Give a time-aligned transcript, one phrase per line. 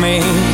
[0.00, 0.51] me.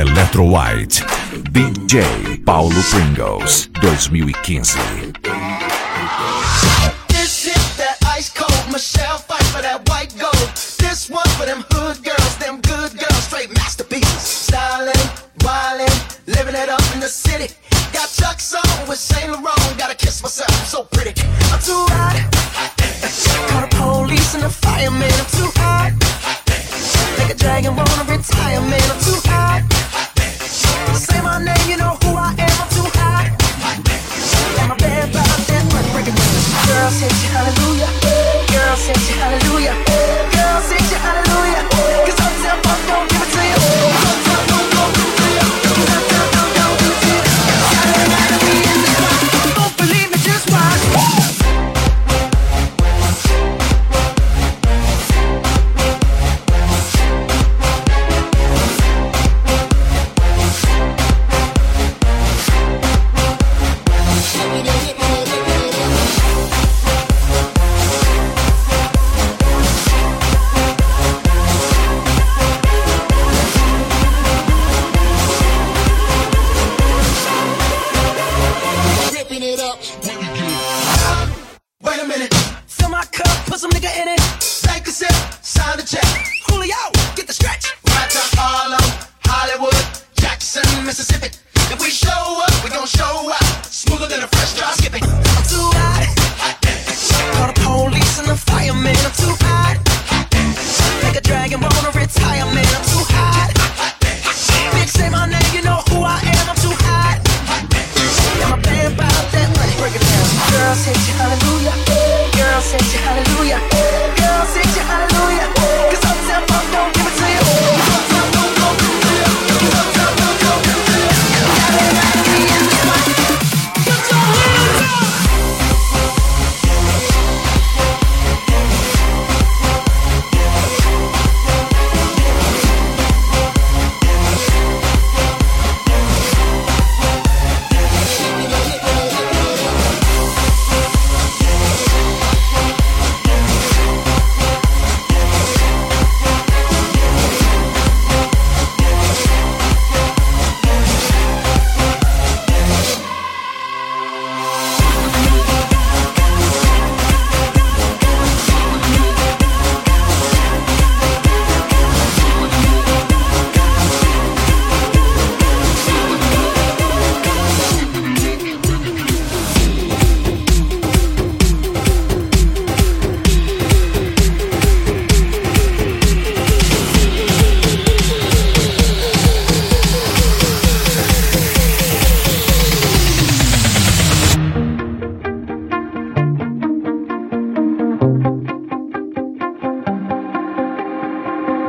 [0.00, 1.02] Electro White.
[1.52, 5.01] DJ Paulo Pringles, 2015.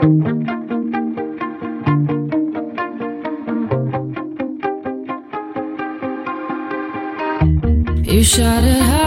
[0.04, 0.10] You
[8.22, 9.03] shot it high.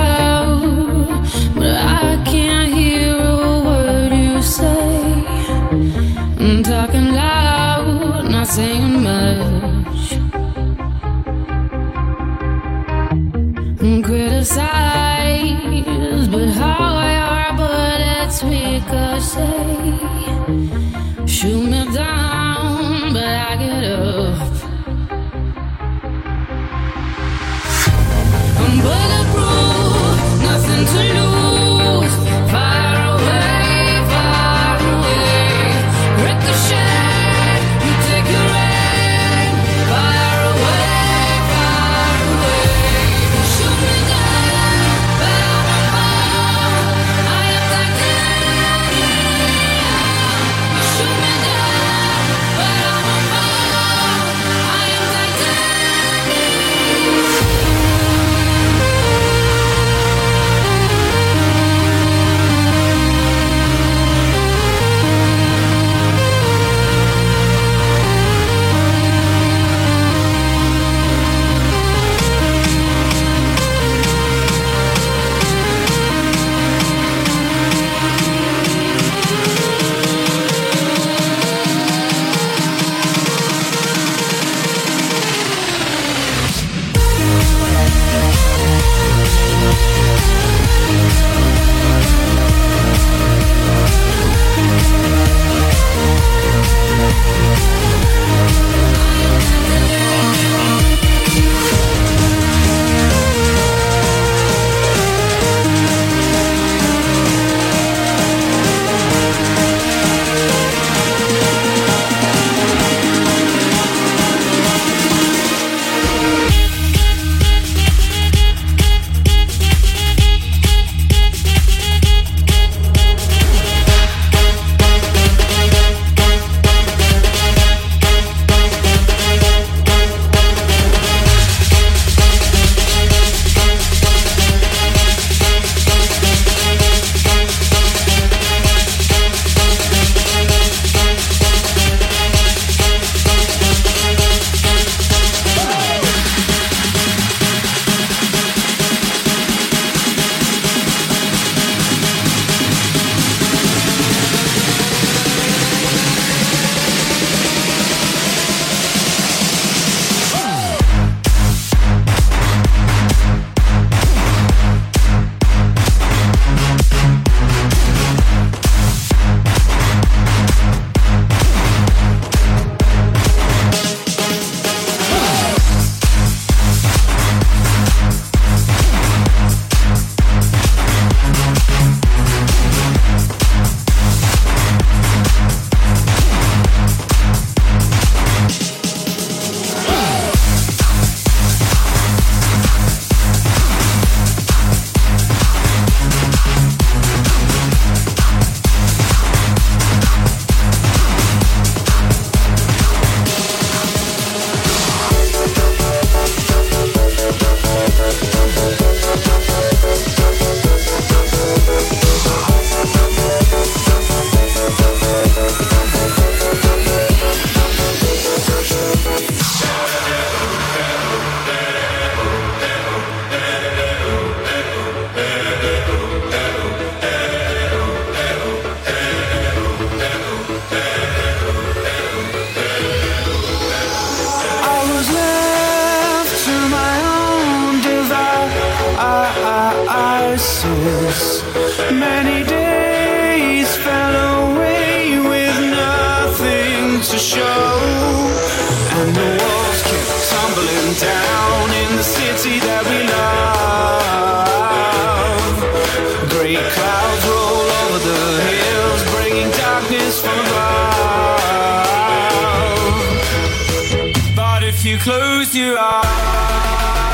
[265.37, 267.06] lose you all.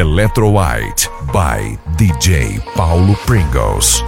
[0.00, 4.00] Electro White by DJ Paulo Pringles.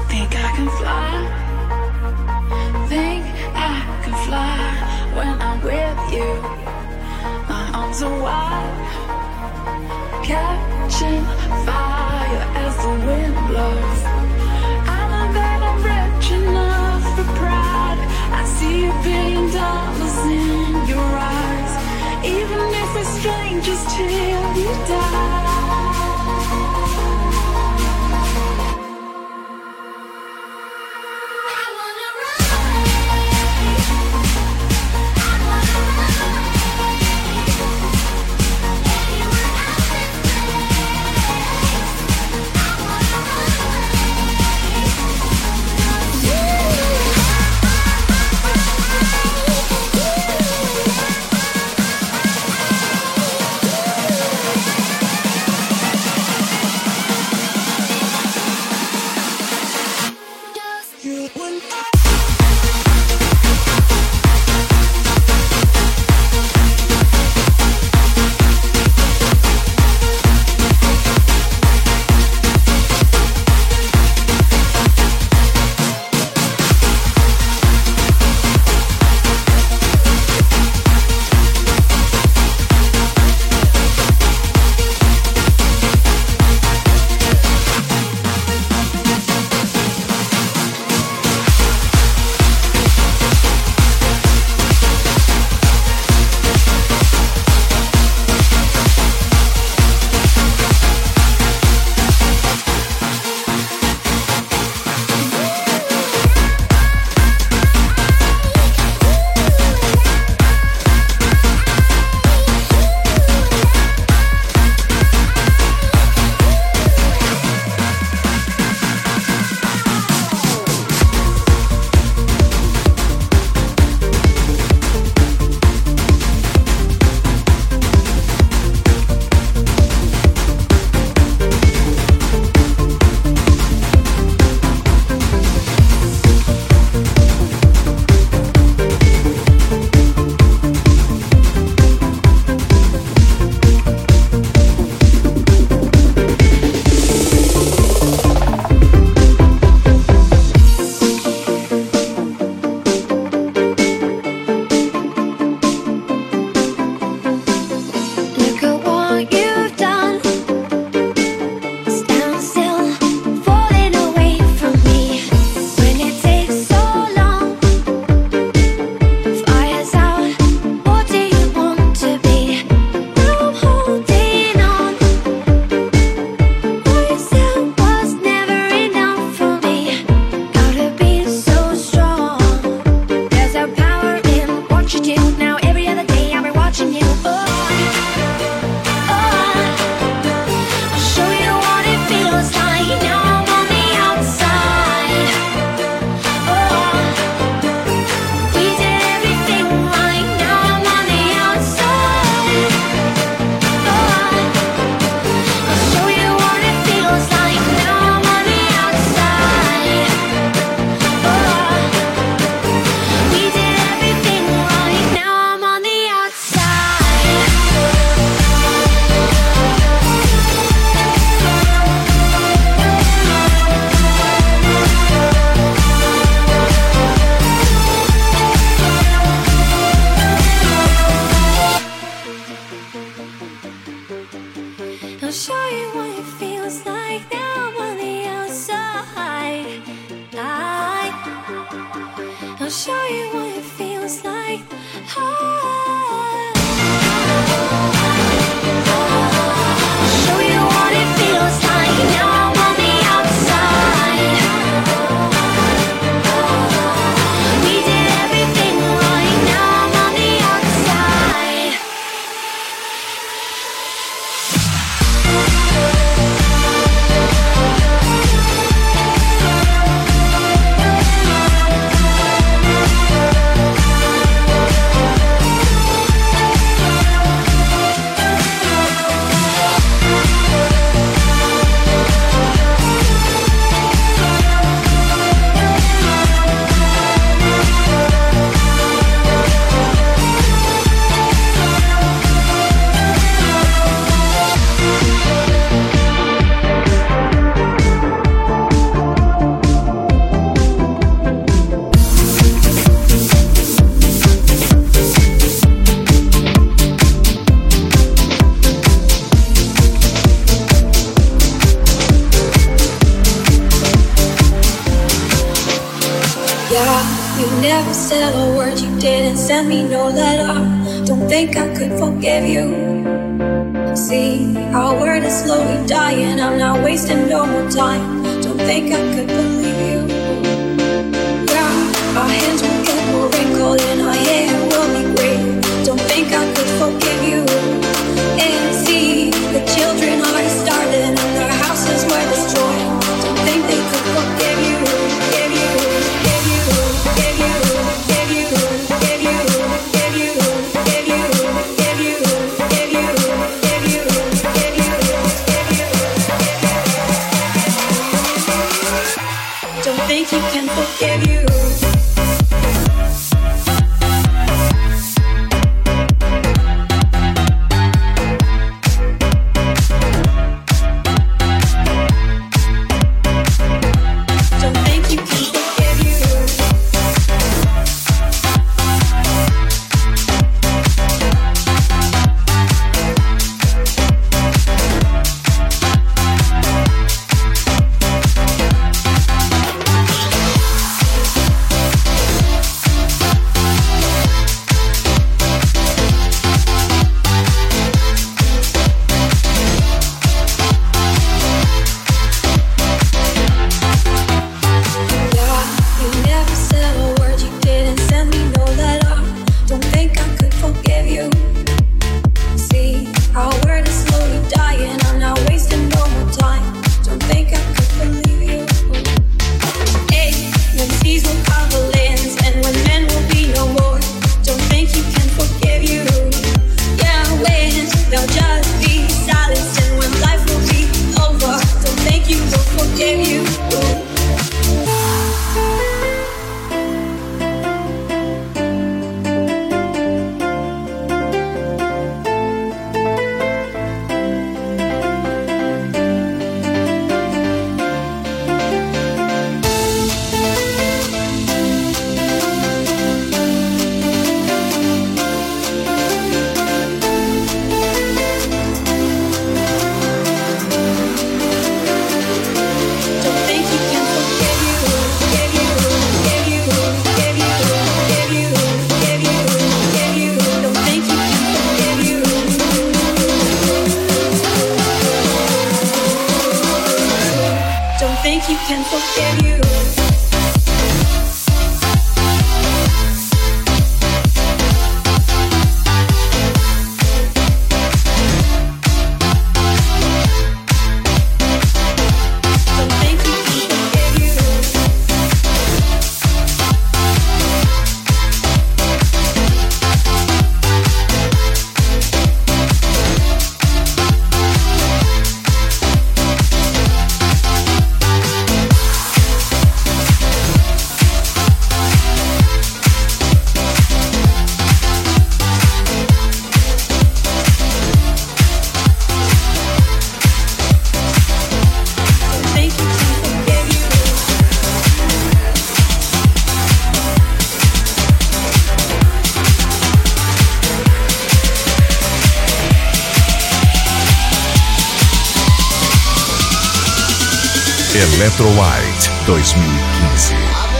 [537.94, 540.71] Electro White 2015.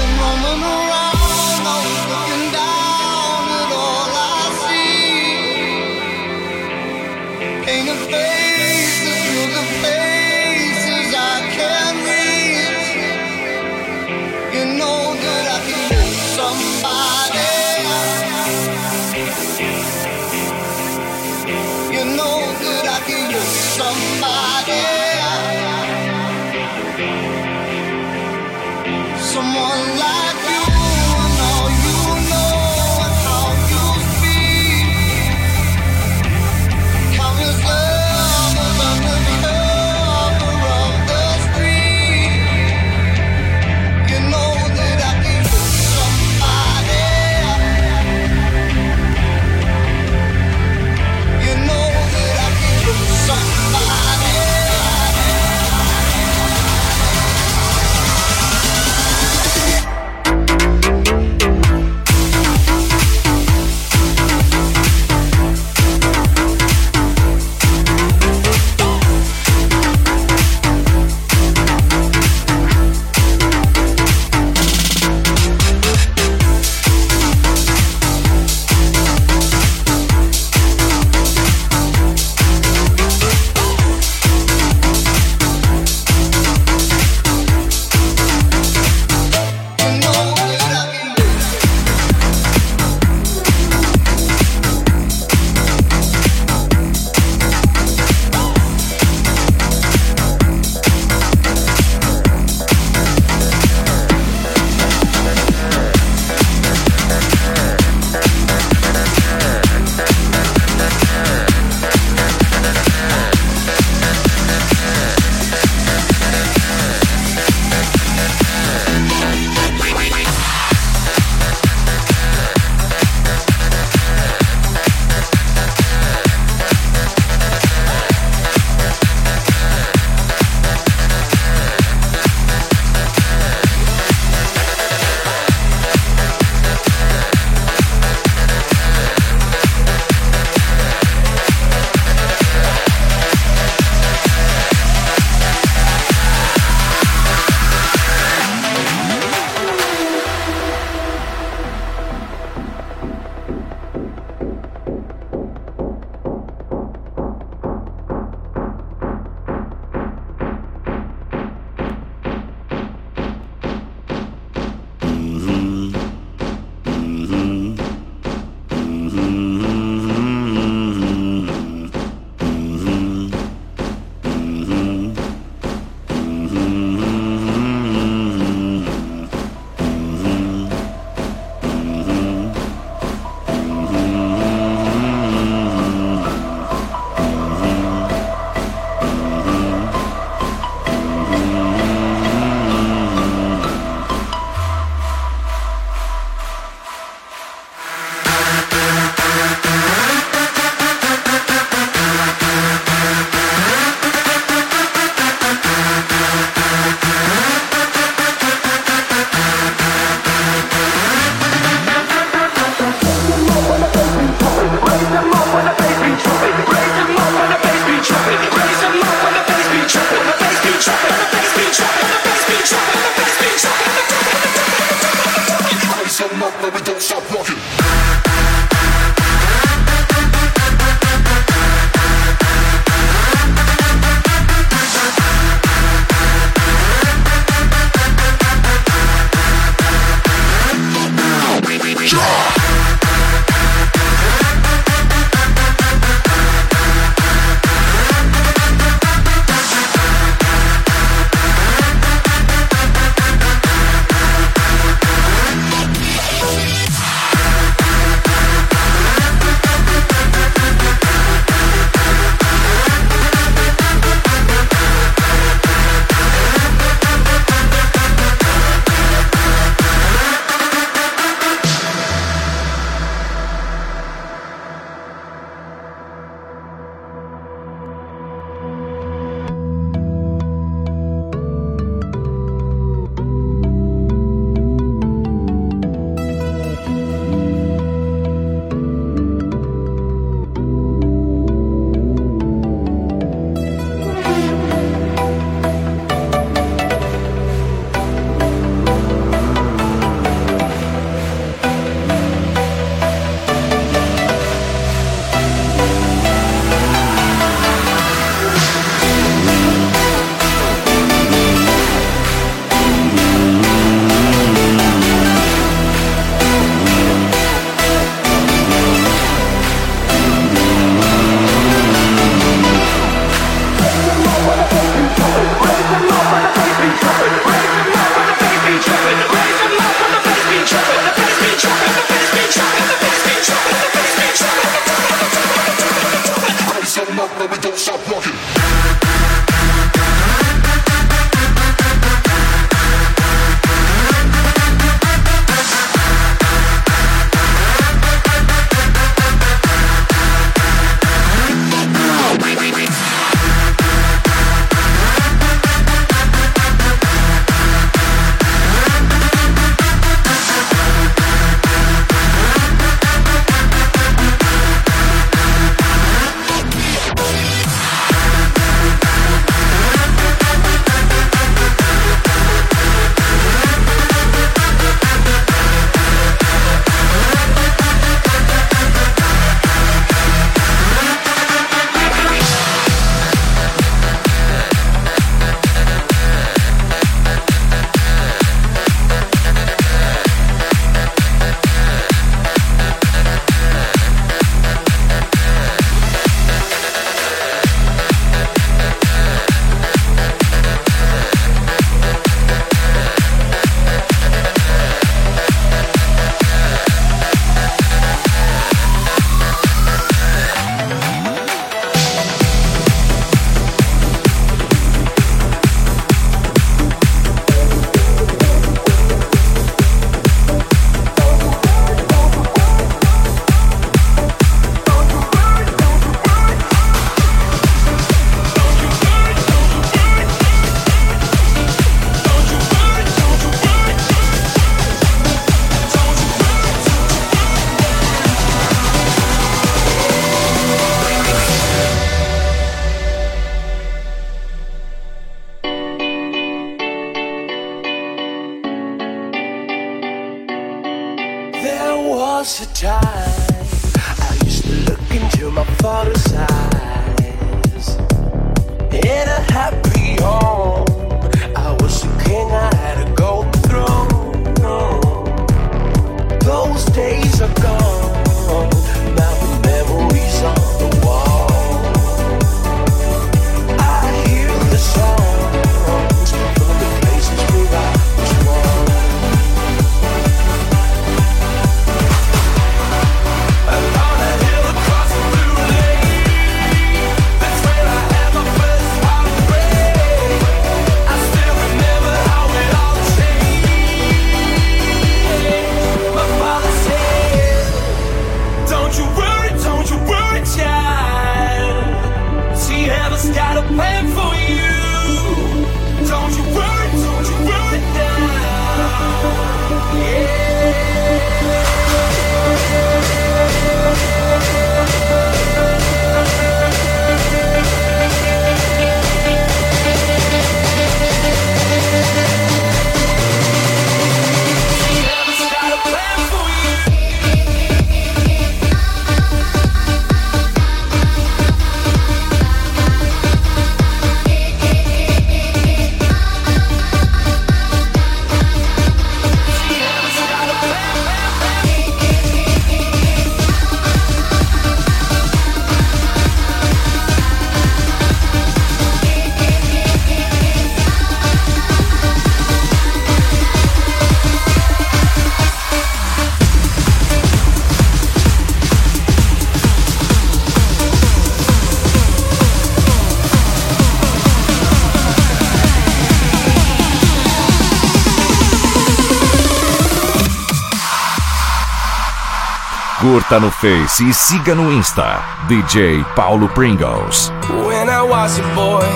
[573.12, 575.22] Curta no Face e siga no Insta.
[575.46, 577.31] DJ Paulo Pringles.
[577.46, 578.88] When I was a boy,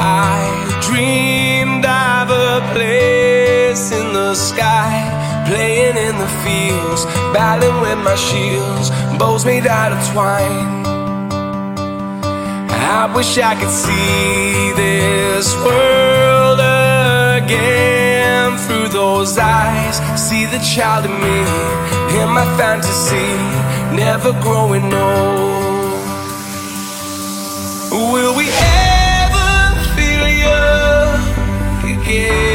[0.00, 5.06] I dreamed of a place in the sky,
[5.46, 10.82] playing in the fields, battling with my shields, bows made out of twine.
[12.74, 18.11] I wish I could see this world again
[18.72, 19.96] through those eyes.
[20.18, 21.38] See the child in me,
[22.20, 23.30] in my fantasy,
[23.94, 26.02] never growing old.
[28.12, 29.50] Will we ever
[29.94, 32.51] feel young again?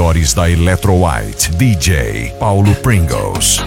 [0.00, 1.50] Melhores da Electro White.
[1.56, 3.60] DJ Paulo Pringles.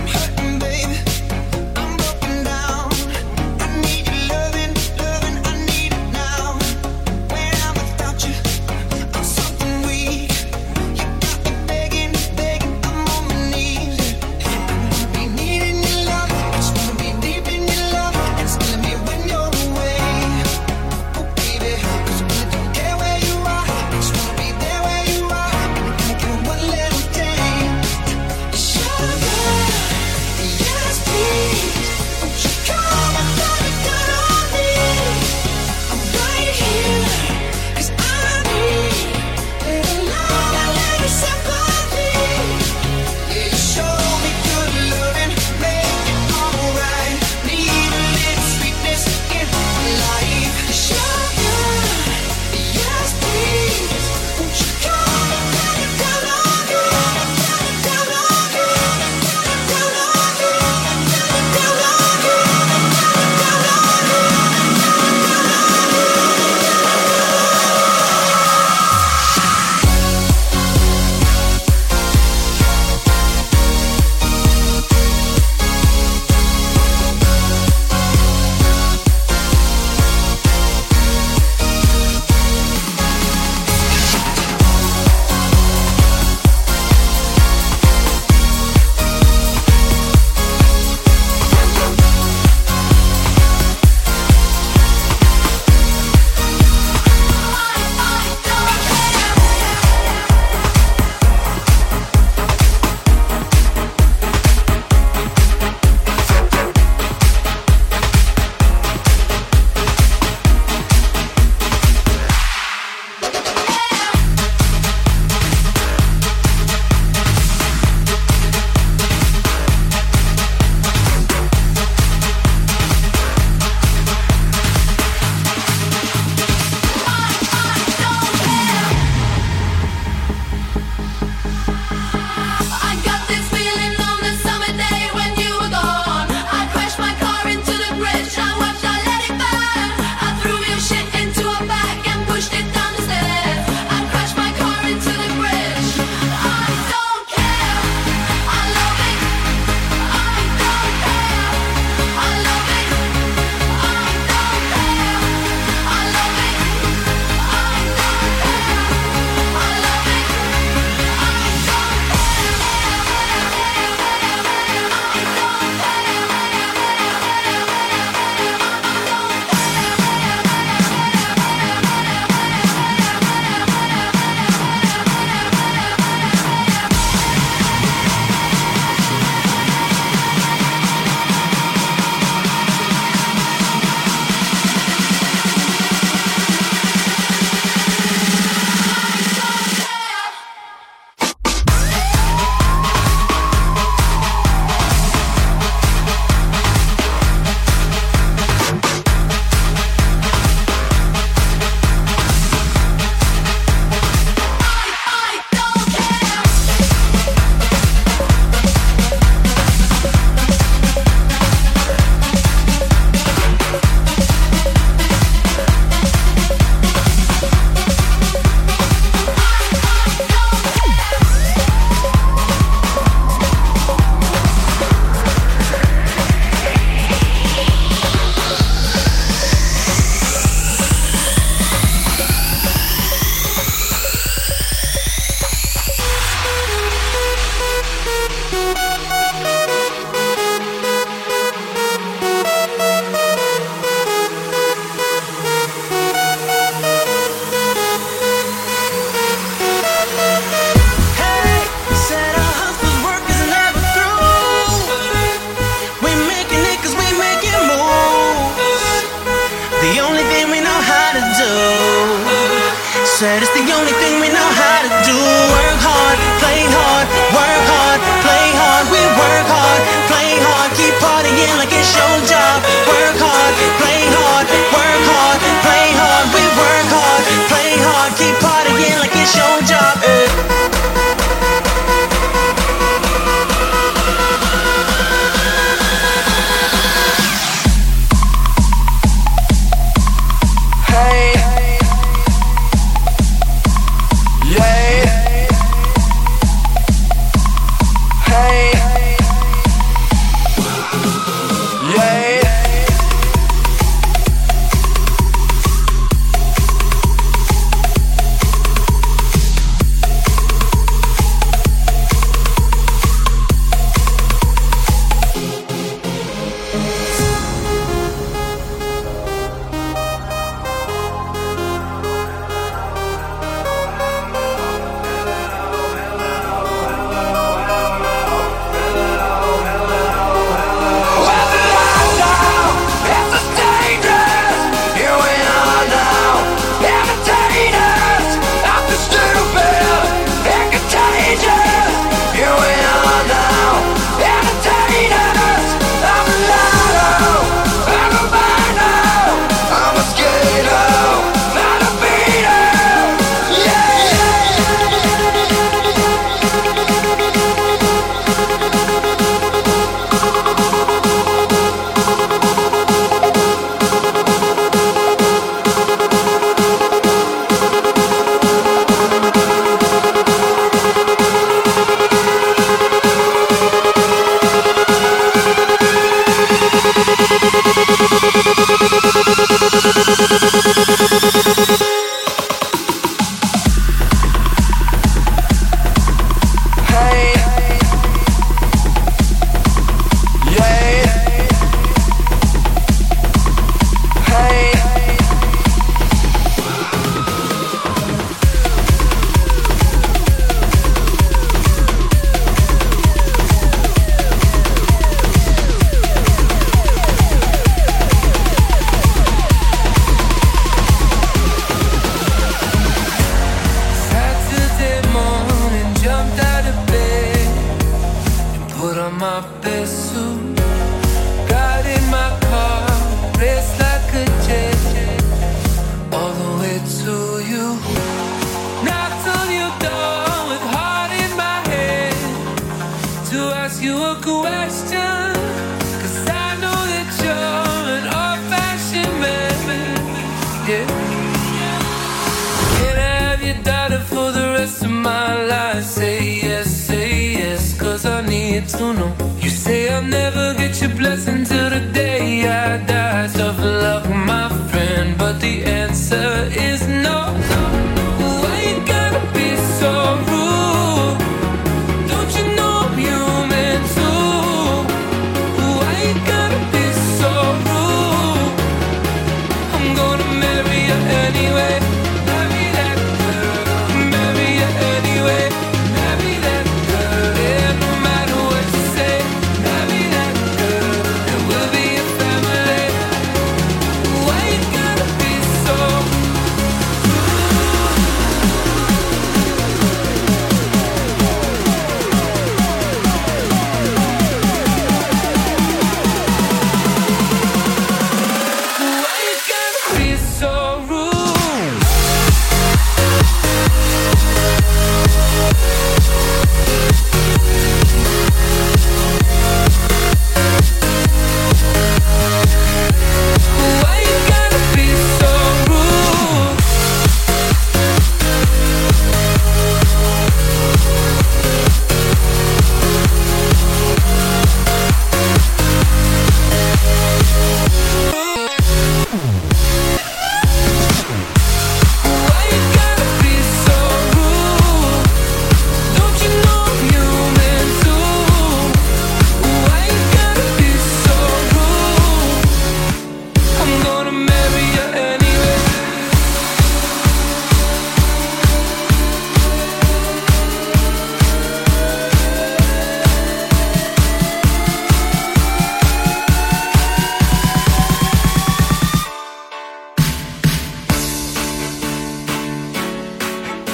[263.33, 264.22] said it's the only thing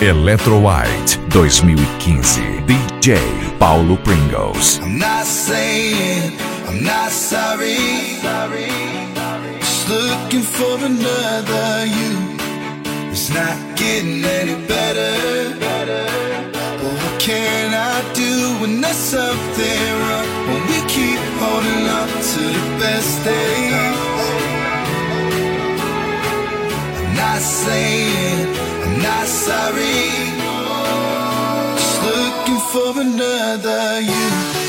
[0.10, 2.66] Electro White 2015.
[2.66, 3.20] DJ
[3.60, 4.80] Paulo Pringles.
[4.80, 6.34] I'm not saying
[6.66, 7.78] I'm not sorry.
[9.60, 12.12] Just looking for another you.
[13.12, 15.54] It's not getting any better.
[15.62, 20.28] But what can I do when there's something wrong?
[20.50, 21.86] When we keep holding
[22.34, 23.28] to the best.
[26.98, 28.79] I'm not saying
[29.10, 30.06] not sorry.
[31.80, 34.69] Just looking for another you.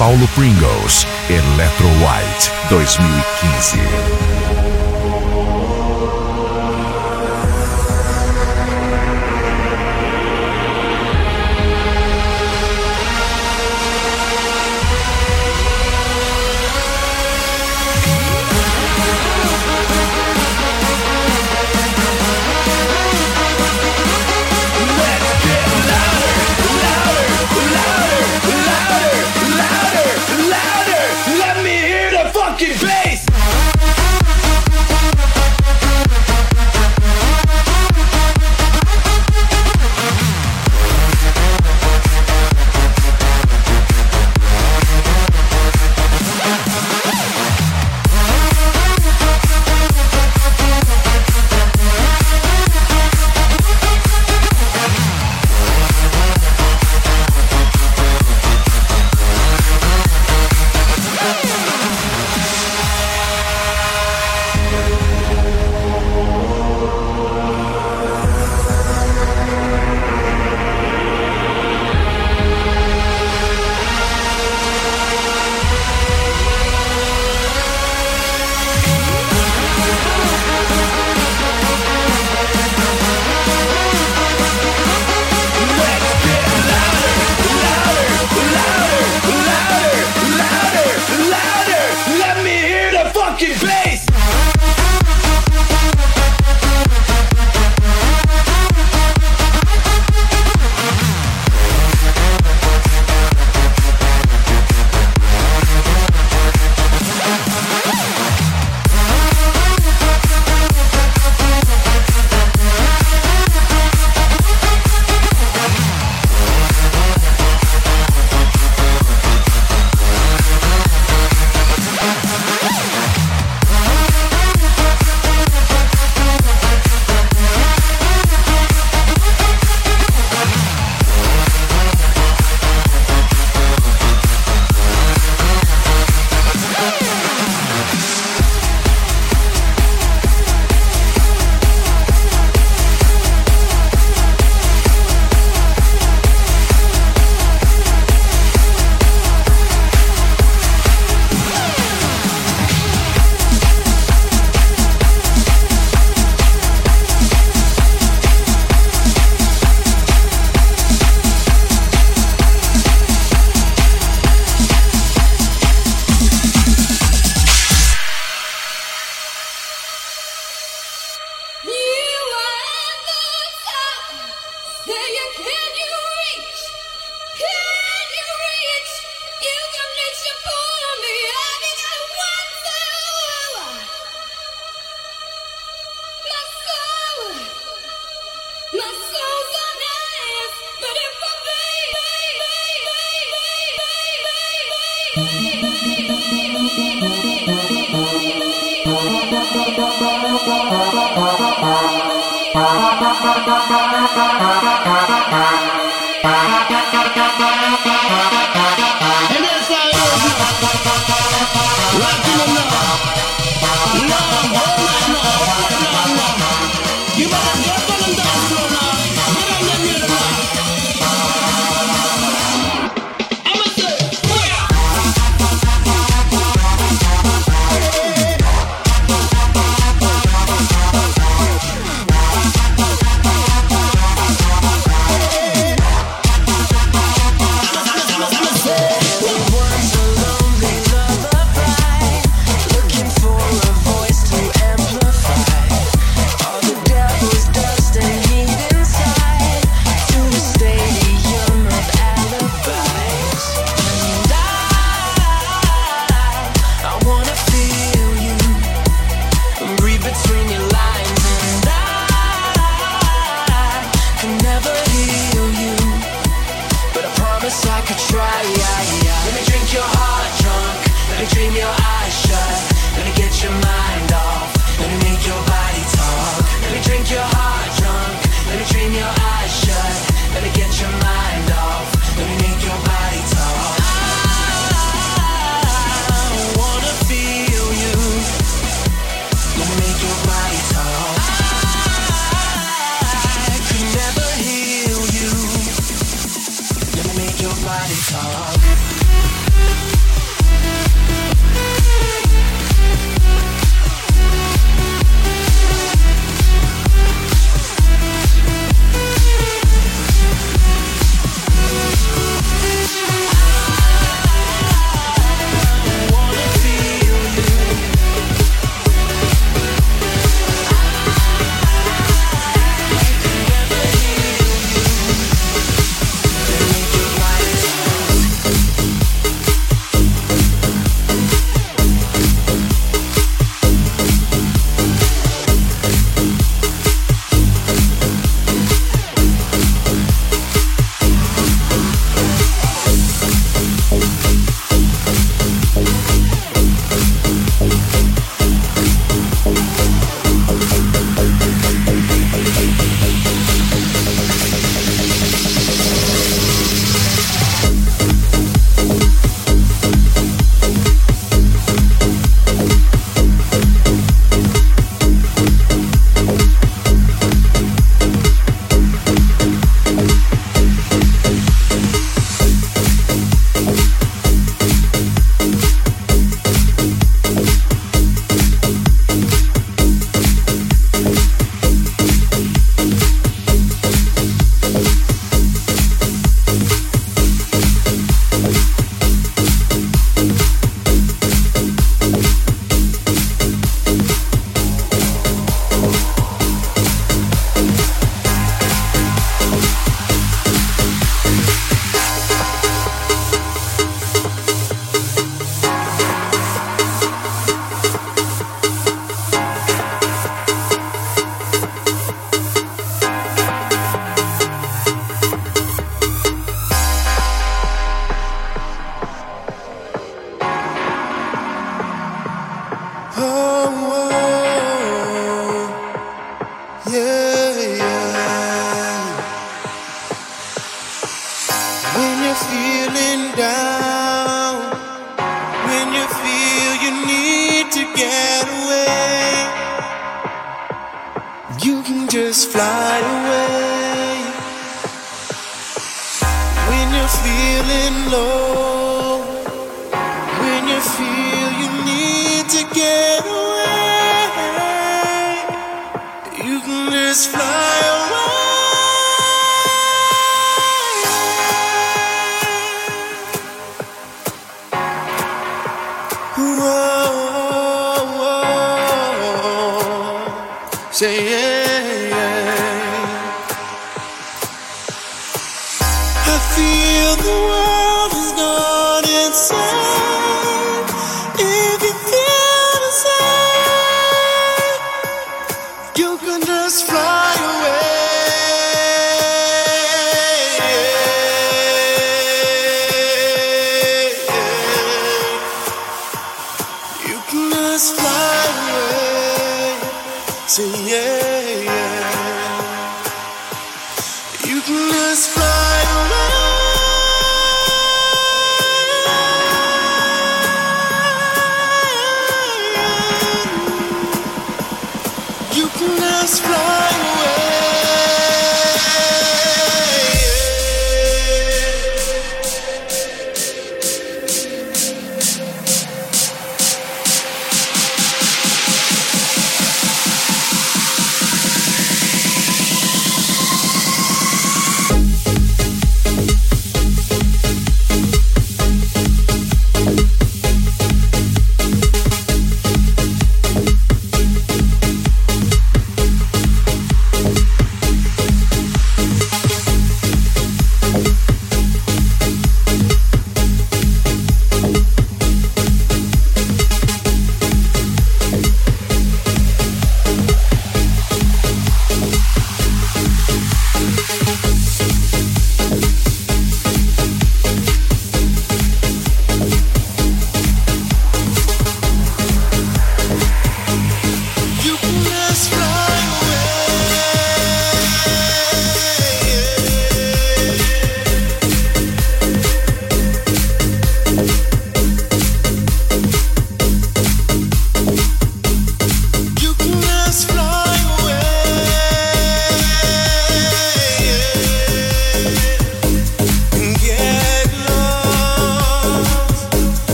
[0.00, 4.29] Paulo Pringles, Electro White 2015.